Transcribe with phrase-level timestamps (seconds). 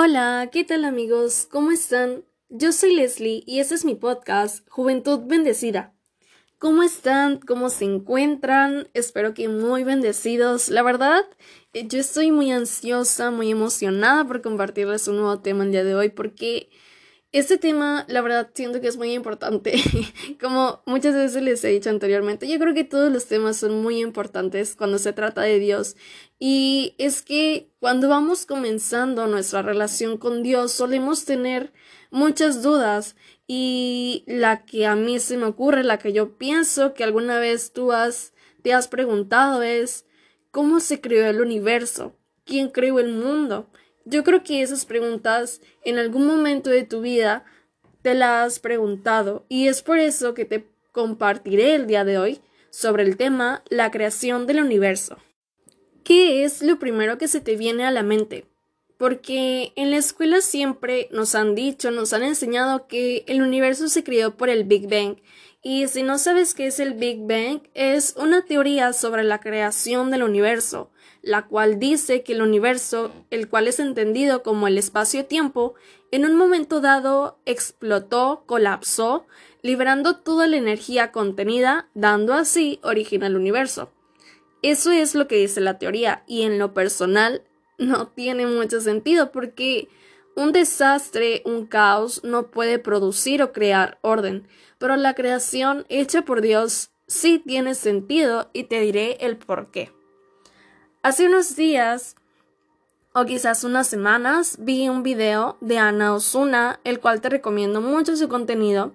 [0.00, 1.48] Hola, ¿qué tal amigos?
[1.50, 2.24] ¿Cómo están?
[2.48, 5.92] Yo soy Leslie y este es mi podcast Juventud Bendecida.
[6.60, 7.40] ¿Cómo están?
[7.40, 8.86] ¿Cómo se encuentran?
[8.94, 10.68] Espero que muy bendecidos.
[10.68, 11.24] La verdad,
[11.72, 15.96] eh, yo estoy muy ansiosa, muy emocionada por compartirles un nuevo tema el día de
[15.96, 16.70] hoy porque
[17.30, 19.74] este tema, la verdad, siento que es muy importante.
[20.40, 24.00] Como muchas veces les he dicho anteriormente, yo creo que todos los temas son muy
[24.00, 25.96] importantes cuando se trata de Dios.
[26.38, 31.72] Y es que cuando vamos comenzando nuestra relación con Dios, solemos tener
[32.10, 33.14] muchas dudas.
[33.46, 37.72] Y la que a mí se me ocurre, la que yo pienso que alguna vez
[37.72, 40.06] tú has, te has preguntado es,
[40.50, 42.16] ¿cómo se creó el universo?
[42.44, 43.70] ¿Quién creó el mundo?
[44.04, 47.44] Yo creo que esas preguntas en algún momento de tu vida
[48.02, 52.40] te las has preguntado y es por eso que te compartiré el día de hoy
[52.70, 55.18] sobre el tema la creación del universo.
[56.04, 58.46] ¿Qué es lo primero que se te viene a la mente?
[58.96, 64.02] Porque en la escuela siempre nos han dicho, nos han enseñado que el universo se
[64.02, 65.18] creó por el Big Bang.
[65.62, 70.10] Y si no sabes qué es el Big Bang, es una teoría sobre la creación
[70.10, 70.90] del universo,
[71.22, 75.74] la cual dice que el universo, el cual es entendido como el espacio-tiempo,
[76.10, 79.26] en un momento dado explotó, colapsó,
[79.62, 83.90] liberando toda la energía contenida, dando así origen al universo.
[84.62, 87.42] Eso es lo que dice la teoría y en lo personal
[87.78, 89.88] no tiene mucho sentido porque
[90.34, 94.46] un desastre, un caos no puede producir o crear orden,
[94.78, 99.97] pero la creación hecha por Dios sí tiene sentido y te diré el por qué.
[101.00, 102.16] Hace unos días,
[103.12, 108.16] o quizás unas semanas, vi un video de Ana Osuna, el cual te recomiendo mucho
[108.16, 108.94] su contenido,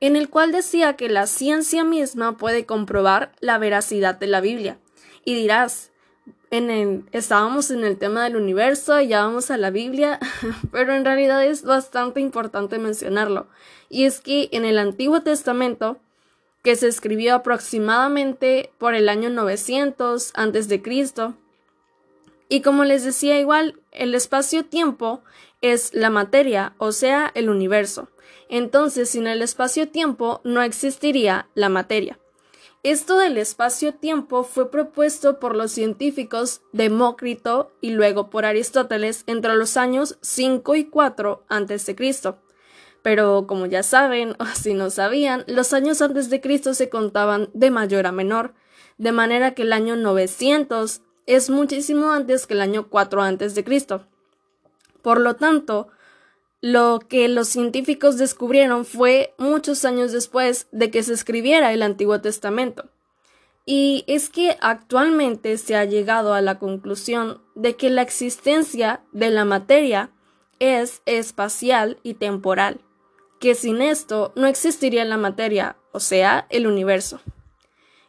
[0.00, 4.78] en el cual decía que la ciencia misma puede comprobar la veracidad de la Biblia.
[5.24, 5.90] Y dirás,
[6.50, 10.18] en estábamos en el tema del universo y ya vamos a la Biblia,
[10.70, 13.48] pero en realidad es bastante importante mencionarlo.
[13.88, 15.98] Y es que en el Antiguo Testamento,
[16.68, 21.32] que se escribió aproximadamente por el año 900 antes de Cristo.
[22.50, 25.22] Y como les decía igual, el espacio-tiempo
[25.62, 28.10] es la materia, o sea, el universo.
[28.50, 32.18] Entonces, sin el espacio-tiempo no existiría la materia.
[32.82, 39.78] Esto del espacio-tiempo fue propuesto por los científicos Demócrito y luego por Aristóteles entre los
[39.78, 41.96] años 5 y 4 a.C.
[43.08, 47.48] Pero como ya saben, o si no sabían, los años antes de Cristo se contaban
[47.54, 48.52] de mayor a menor,
[48.98, 53.64] de manera que el año 900 es muchísimo antes que el año 4 antes de
[53.64, 54.06] Cristo.
[55.00, 55.88] Por lo tanto,
[56.60, 62.20] lo que los científicos descubrieron fue muchos años después de que se escribiera el Antiguo
[62.20, 62.90] Testamento.
[63.64, 69.30] Y es que actualmente se ha llegado a la conclusión de que la existencia de
[69.30, 70.10] la materia
[70.58, 72.82] es espacial y temporal
[73.38, 77.20] que sin esto no existiría la materia, o sea, el universo.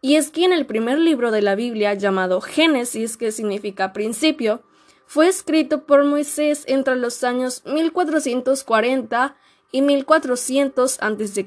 [0.00, 4.62] Y es que en el primer libro de la Biblia llamado Génesis, que significa principio,
[5.06, 9.36] fue escrito por Moisés entre los años 1440
[9.72, 11.46] y 1400 a.C.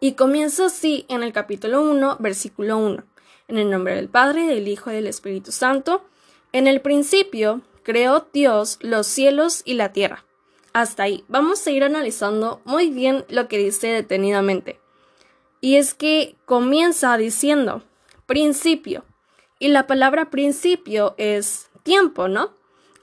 [0.00, 3.04] Y comienza así en el capítulo 1, versículo 1.
[3.48, 6.04] En el nombre del Padre, del Hijo y del Espíritu Santo,
[6.52, 10.26] en el principio creó Dios los cielos y la tierra
[10.76, 11.24] hasta ahí.
[11.28, 14.78] Vamos a ir analizando muy bien lo que dice detenidamente.
[15.62, 17.82] Y es que comienza diciendo
[18.26, 19.06] principio.
[19.58, 22.54] Y la palabra principio es tiempo, ¿no?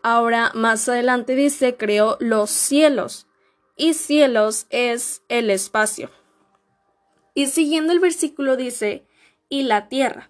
[0.03, 3.25] Ahora más adelante dice creó los cielos.
[3.75, 6.11] Y cielos es el espacio.
[7.33, 9.07] Y siguiendo el versículo dice
[9.49, 10.29] y la tierra.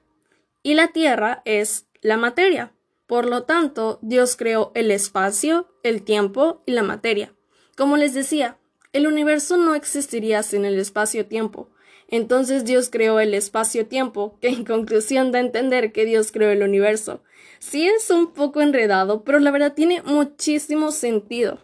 [0.61, 2.72] Y la tierra es la materia.
[3.07, 7.33] Por lo tanto, Dios creó el espacio, el tiempo y la materia.
[7.75, 8.57] Como les decía,
[8.93, 11.69] el universo no existiría sin el espacio-tiempo.
[12.07, 16.61] Entonces Dios creó el espacio-tiempo, que en conclusión da a entender que Dios creó el
[16.61, 17.23] universo.
[17.59, 21.59] Sí es un poco enredado, pero la verdad tiene muchísimo sentido.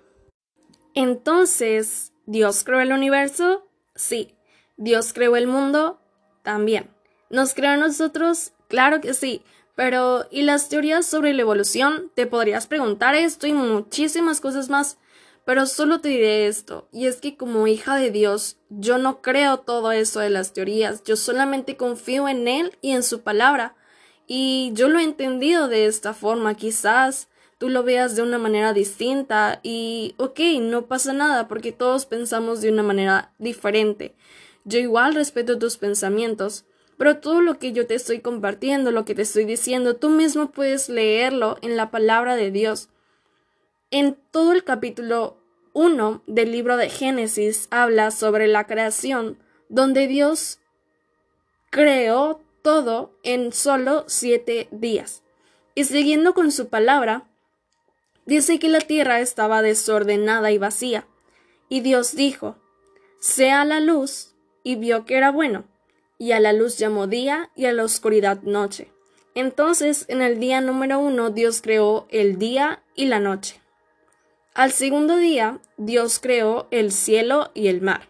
[0.95, 3.67] Entonces, ¿Dios creó el universo?
[3.95, 4.35] Sí.
[4.77, 6.01] ¿Dios creó el mundo?
[6.41, 6.89] También.
[7.29, 8.53] ¿Nos creó a nosotros?
[8.69, 9.43] Claro que sí.
[9.79, 12.11] Pero, ¿y las teorías sobre la evolución?
[12.13, 14.97] Te podrías preguntar esto y muchísimas cosas más.
[15.45, 19.59] Pero solo te diré esto, y es que como hija de Dios, yo no creo
[19.59, 23.77] todo eso de las teorías, yo solamente confío en Él y en su palabra.
[24.27, 28.73] Y yo lo he entendido de esta forma, quizás tú lo veas de una manera
[28.73, 34.13] distinta y ok, no pasa nada porque todos pensamos de una manera diferente.
[34.65, 36.65] Yo igual respeto tus pensamientos,
[36.99, 40.51] pero todo lo que yo te estoy compartiendo, lo que te estoy diciendo, tú mismo
[40.51, 42.89] puedes leerlo en la palabra de Dios.
[43.89, 45.37] En todo el capítulo
[45.71, 49.37] 1 del libro de Génesis habla sobre la creación,
[49.69, 50.59] donde Dios
[51.69, 55.23] creó todo en solo siete días.
[55.75, 57.29] Y siguiendo con su palabra,
[58.25, 61.07] dice que la tierra estaba desordenada y vacía.
[61.69, 62.57] Y Dios dijo,
[63.21, 65.63] sea la luz, y vio que era bueno.
[66.19, 68.91] Y a la luz llamó día y a la oscuridad noche.
[69.33, 73.59] Entonces, en el día número uno, Dios creó el día y la noche.
[74.53, 78.09] Al segundo día, Dios creó el cielo y el mar.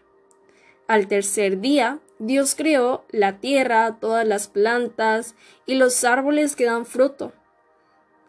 [0.88, 5.34] Al tercer día, Dios creó la tierra, todas las plantas
[5.64, 7.32] y los árboles que dan fruto.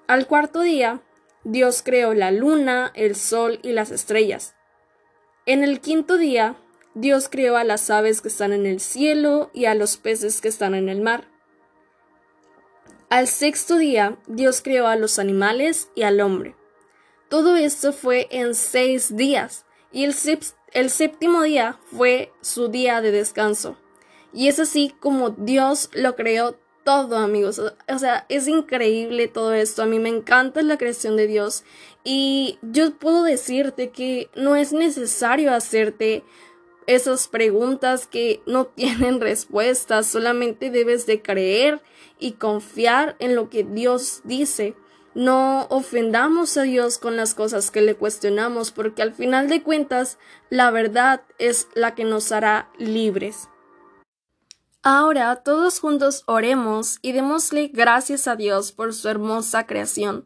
[0.08, 1.02] Al cuarto día,
[1.44, 4.56] Dios creó la luna, el sol y las estrellas.
[5.48, 6.56] En el quinto día,
[6.94, 10.48] Dios creó a las aves que están en el cielo y a los peces que
[10.48, 11.28] están en el mar.
[13.10, 16.56] Al sexto día, Dios creó a los animales y al hombre.
[17.30, 20.16] Todo esto fue en seis días, y el,
[20.74, 23.78] el séptimo día fue su día de descanso.
[24.34, 27.60] Y es así como Dios lo creó todo, amigos.
[27.60, 29.84] O sea, es increíble todo esto.
[29.84, 31.64] A mí me encanta la creación de Dios.
[32.04, 36.24] Y yo puedo decirte que no es necesario hacerte
[36.88, 40.08] esas preguntas que no tienen respuestas.
[40.08, 41.82] Solamente debes de creer
[42.20, 44.76] y confiar en lo que Dios dice.
[45.14, 50.18] No ofendamos a Dios con las cosas que le cuestionamos, porque al final de cuentas
[50.50, 53.50] la verdad es la que nos hará libres.
[54.84, 60.26] Ahora todos juntos oremos y démosle gracias a Dios por su hermosa creación.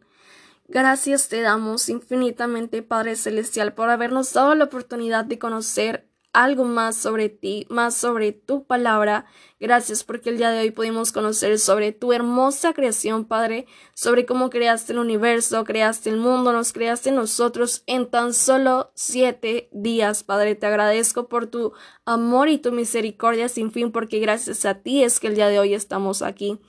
[0.68, 6.98] Gracias te damos infinitamente, Padre Celestial, por habernos dado la oportunidad de conocer algo más
[6.98, 9.26] sobre ti, más sobre tu palabra.
[9.58, 14.50] Gracias porque el día de hoy pudimos conocer sobre tu hermosa creación, Padre, sobre cómo
[14.50, 20.56] creaste el universo, creaste el mundo, nos creaste nosotros en tan solo siete días, Padre.
[20.56, 21.72] Te agradezco por tu
[22.04, 25.60] amor y tu misericordia sin fin, porque gracias a ti es que el día de
[25.60, 26.60] hoy estamos aquí.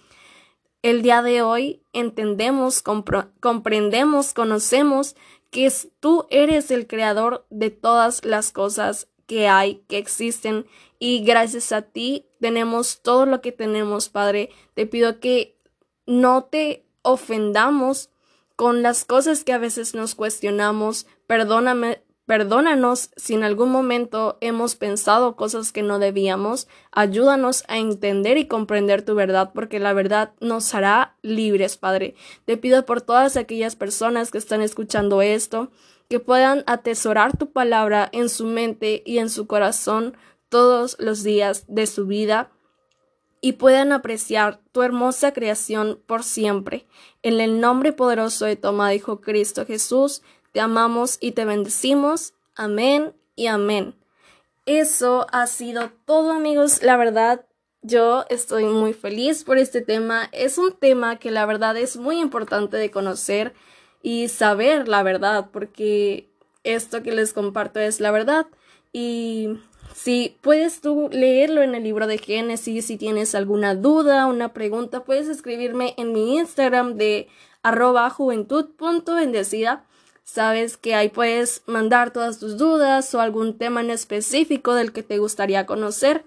[0.83, 2.83] El día de hoy entendemos,
[3.41, 5.17] comprendemos, conocemos
[5.51, 10.67] que tú eres el creador de todas las cosas que hay, que existen
[10.99, 14.51] y gracias a ti tenemos todo lo que tenemos, Padre.
[14.75, 15.59] Te pido que
[16.07, 18.11] no te ofendamos
[18.57, 21.07] con las cosas que a veces nos cuestionamos.
[21.27, 26.67] Perdóname, perdónanos si en algún momento hemos pensado cosas que no debíamos.
[26.93, 32.15] Ayúdanos a entender y comprender tu verdad, porque la verdad nos hará libres, Padre.
[32.47, 35.71] Te pido por todas aquellas personas que están escuchando esto,
[36.09, 40.17] que puedan atesorar tu palabra en su mente y en su corazón
[40.49, 42.51] todos los días de su vida
[43.41, 46.87] y puedan apreciar tu hermosa creación por siempre.
[47.23, 50.23] En el nombre poderoso de tu Hijo Cristo Jesús,
[50.53, 52.35] te amamos y te bendecimos.
[52.55, 53.95] Amén y amén.
[54.65, 56.83] Eso ha sido todo amigos.
[56.83, 57.47] La verdad,
[57.83, 60.29] yo estoy muy feliz por este tema.
[60.33, 63.55] Es un tema que la verdad es muy importante de conocer
[64.03, 66.29] y saber la verdad, porque
[66.65, 68.47] esto que les comparto es la verdad.
[68.93, 69.59] Y
[69.95, 75.05] si puedes tú leerlo en el libro de Génesis, si tienes alguna duda, una pregunta,
[75.05, 77.29] puedes escribirme en mi Instagram de
[77.63, 79.85] arroba juventud.bendecida.
[80.25, 85.03] Sabes que ahí puedes mandar todas tus dudas o algún tema en específico del que
[85.03, 86.25] te gustaría conocer.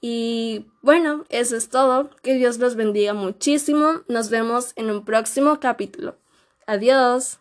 [0.00, 2.10] Y bueno, eso es todo.
[2.22, 4.02] Que Dios los bendiga muchísimo.
[4.06, 6.14] Nos vemos en un próximo capítulo.
[6.68, 7.40] Adiós.